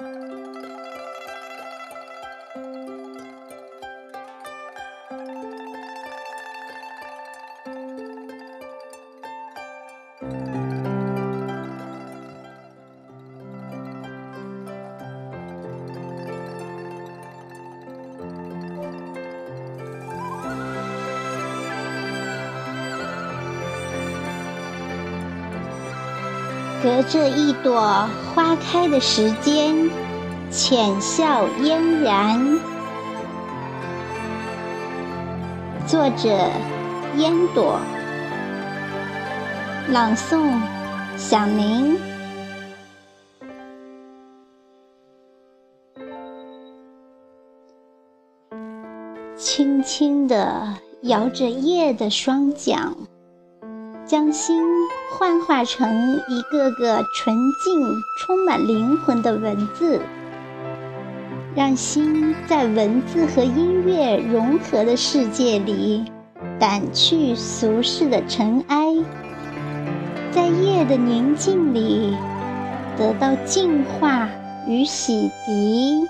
[0.00, 0.63] Música
[26.84, 29.88] 隔着一朵花开的时间，
[30.50, 32.58] 浅笑嫣然。
[35.86, 36.50] 作者：
[37.16, 37.80] 烟朵。
[39.88, 40.60] 朗诵：
[41.16, 41.96] 小宁。
[49.34, 52.94] 轻轻地摇着叶的双桨。
[54.14, 54.62] 将心
[55.10, 60.00] 幻化成一个个纯净、充满灵魂的文字，
[61.56, 66.04] 让心在文字和音乐融合的世界里，
[66.60, 68.94] 掸去俗世的尘埃，
[70.30, 72.16] 在夜的宁静里
[72.96, 74.28] 得到净化
[74.68, 76.06] 与洗涤。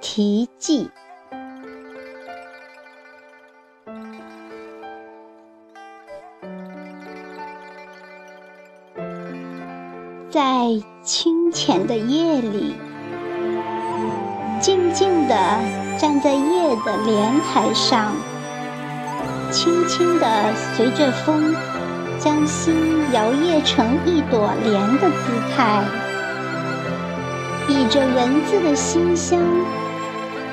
[0.00, 0.88] 题记。
[10.30, 12.76] 在清浅的夜里，
[14.60, 15.34] 静静地
[15.98, 18.14] 站在夜的莲台上，
[19.50, 21.52] 轻轻地随着风，
[22.20, 25.16] 将心摇曳成一朵莲的姿
[25.56, 25.82] 态，
[27.66, 29.40] 以着文字的馨香，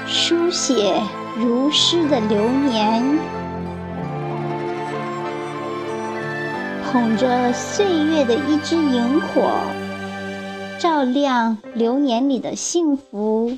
[0.08, 1.00] 书写
[1.38, 3.03] 如诗的流年。
[6.91, 9.52] 捧着岁月的一支萤火，
[10.80, 13.57] 照亮流年里的幸福，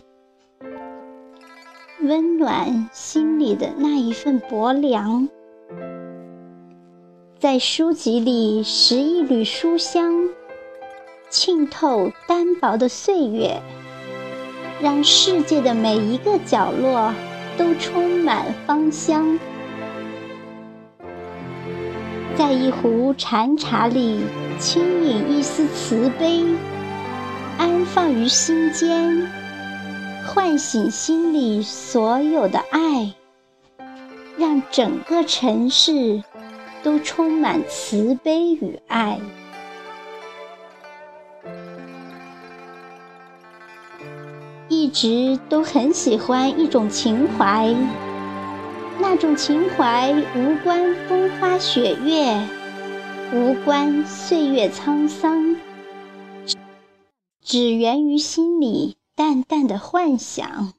[2.02, 5.30] 温暖心里的那一份薄凉。
[7.38, 10.12] 在书籍里拾一缕书香，
[11.30, 13.62] 浸透单薄的岁月，
[14.82, 17.14] 让世界的每一个角落
[17.58, 19.40] 都充满芳香。
[22.40, 24.22] 在一壶禅茶里，
[24.58, 26.42] 轻饮一丝慈悲，
[27.58, 29.28] 安放于心间，
[30.26, 33.14] 唤醒心里所有的爱，
[34.38, 36.24] 让整个城市
[36.82, 39.20] 都充满慈悲与爱。
[44.70, 47.76] 一直都很喜欢一种情怀。
[49.12, 52.48] 那种情怀无关风花雪月，
[53.34, 55.56] 无关岁月沧桑，
[57.44, 60.74] 只源于心里淡淡的幻想。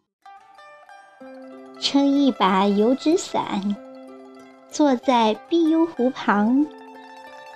[1.81, 3.75] 撑一把油纸伞，
[4.71, 6.67] 坐在碧幽湖旁，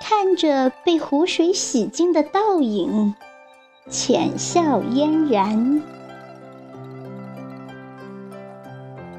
[0.00, 3.14] 看着被湖水洗净的倒影，
[3.88, 5.80] 浅笑嫣然。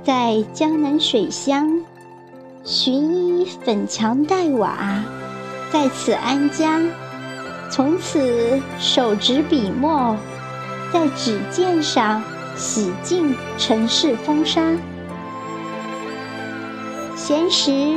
[0.05, 1.81] 在江南水乡，
[2.63, 5.03] 寻一粉墙黛瓦，
[5.71, 6.79] 在此安家。
[7.71, 10.15] 从此手执笔墨，
[10.93, 12.21] 在纸笺上
[12.55, 14.61] 洗净尘世风沙。
[17.15, 17.95] 闲时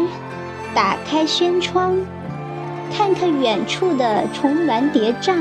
[0.75, 1.95] 打开轩窗，
[2.91, 5.37] 看看远处的重峦叠嶂，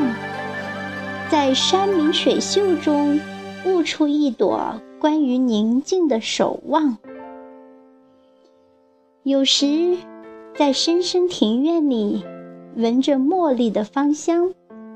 [1.30, 3.18] 在山明水秀中
[3.64, 4.78] 悟出一朵。
[5.00, 6.98] 关于宁静的守望，
[9.22, 9.96] 有时
[10.56, 12.26] 在深深庭院里，
[12.76, 14.56] 闻着茉莉的芳香，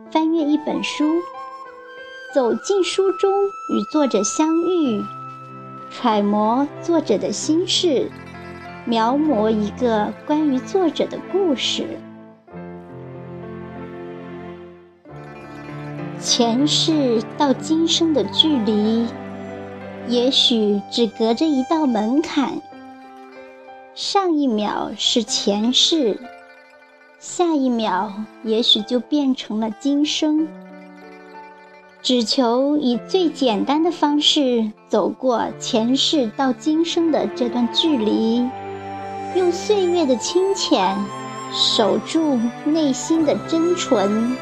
[0.10, 1.06] 翻阅一本书，
[2.34, 5.04] 走进书中与作者相遇，
[5.92, 8.10] 揣摩作者的心事，
[8.86, 11.86] 描摹一个关于作者的故事。
[16.20, 19.06] 前世到今生的距离。
[20.12, 22.62] 也许只隔着一道门槛，
[23.96, 26.20] 上一秒是前世，
[27.18, 28.12] 下一秒
[28.44, 30.50] 也许就变成了今生。
[32.02, 38.46] 只求以最简单的方式走过前世到今生的这段距离，
[39.34, 40.94] 用岁月的清浅
[41.54, 44.36] 守住内心的真纯，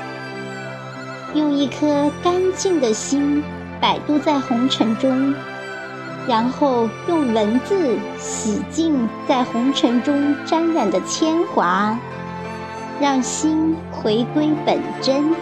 [1.36, 3.44] 用一颗干净的心。
[3.82, 5.34] 摆渡在红尘中，
[6.30, 12.00] 然后用文字洗净在红尘中沾染的铅华
[13.02, 15.34] 让心回归本真。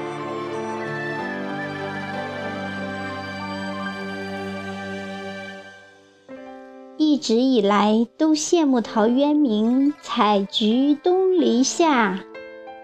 [6.95, 12.21] 一直以来都羡慕陶渊明采菊东篱下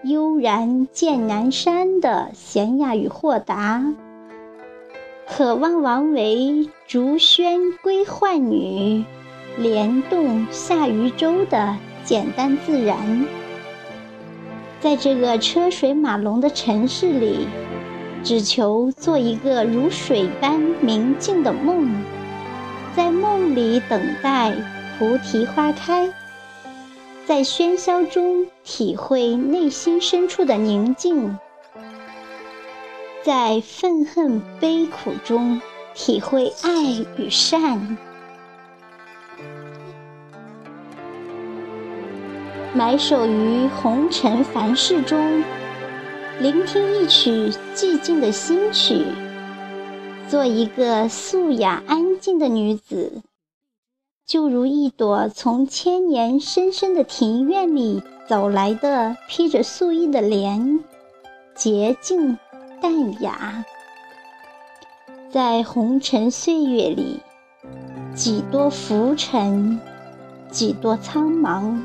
[0.04, 3.82] 悠然见南山的娴雅与豁达。
[5.26, 9.04] 渴望王维“竹喧归浣女，
[9.56, 13.26] 莲动下渔舟”的简单自然。
[14.80, 17.48] 在这个车水马龙的城市里，
[18.22, 21.90] 只求做一个如水般明净的梦，
[22.94, 24.54] 在梦里等待
[24.98, 26.12] 菩提花开，
[27.24, 31.38] 在喧嚣中体会内心深处的宁静，
[33.24, 35.62] 在愤恨悲苦中
[35.94, 36.82] 体会爱
[37.16, 37.96] 与善。
[42.74, 45.42] 埋首于红尘凡事中，
[46.38, 49.06] 聆听一曲寂静的新曲，
[50.28, 53.22] 做一个素雅安静的女子，
[54.26, 60.84] 就如一朵从千年深深的庭院里走来的披着素衣的莲，
[61.54, 62.36] 洁净
[62.84, 63.64] 淡雅。
[65.32, 67.22] 在红尘岁月里，
[68.14, 69.80] 几多浮沉，
[70.50, 71.80] 几多苍茫。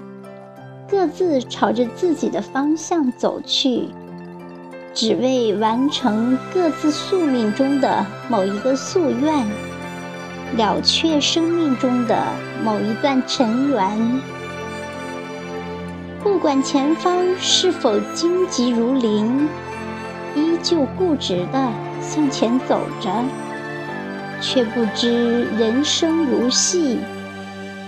[0.90, 3.88] 各自朝着自己的方向走去，
[4.94, 9.48] 只为完成各自宿命中的某一个夙愿，
[10.58, 12.22] 了却生命中的
[12.62, 14.22] 某一段尘缘。
[16.22, 19.48] 不管前方是否荆棘如林，
[20.62, 21.72] 旧固执地
[22.02, 23.10] 向前走着，
[24.42, 27.00] 却不知人生如戏，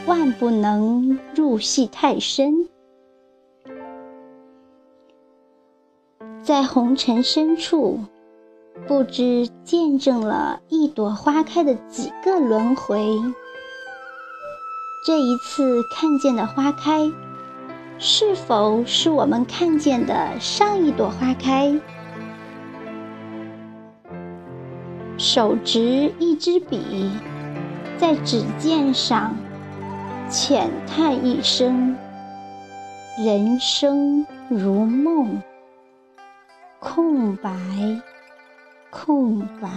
[0.05, 2.67] 万不能入戏太深。
[6.41, 7.99] 在红尘深处，
[8.87, 13.17] 不知见证了一朵花开的几个轮回。
[15.05, 17.11] 这一次看见的花开，
[17.97, 21.79] 是否是我们看见的上一朵花开？
[25.21, 27.11] 手执一支笔，
[27.95, 29.35] 在纸笺上
[30.27, 31.95] 浅叹一声
[33.23, 35.39] ：“人生如梦。”
[36.81, 37.51] 空白，
[38.89, 39.69] 空白。